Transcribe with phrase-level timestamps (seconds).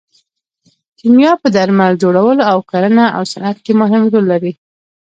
[0.99, 4.53] کیمیا په درمل جوړولو او کرنه او صنعت کې مهم رول لري.